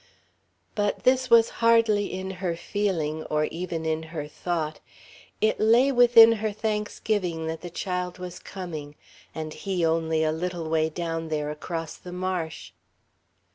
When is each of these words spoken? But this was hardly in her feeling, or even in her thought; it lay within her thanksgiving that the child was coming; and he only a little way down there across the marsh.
But 0.73 1.03
this 1.03 1.29
was 1.29 1.49
hardly 1.61 2.11
in 2.11 2.31
her 2.41 2.55
feeling, 2.55 3.23
or 3.25 3.45
even 3.45 3.85
in 3.85 4.01
her 4.01 4.27
thought; 4.27 4.79
it 5.41 5.59
lay 5.59 5.91
within 5.91 6.31
her 6.31 6.51
thanksgiving 6.51 7.45
that 7.45 7.61
the 7.61 7.69
child 7.69 8.17
was 8.17 8.39
coming; 8.39 8.95
and 9.35 9.53
he 9.53 9.85
only 9.85 10.23
a 10.23 10.31
little 10.31 10.67
way 10.67 10.89
down 10.89 11.29
there 11.29 11.51
across 11.51 11.97
the 11.97 12.11
marsh. 12.11 12.71